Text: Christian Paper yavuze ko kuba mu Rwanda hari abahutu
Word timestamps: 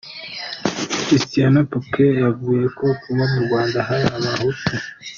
Christian 1.03 1.55
Paper 1.69 2.09
yavuze 2.25 2.65
ko 2.77 2.85
kuba 3.01 3.23
mu 3.31 3.39
Rwanda 3.45 3.77
hari 3.87 4.05
abahutu 4.17 4.71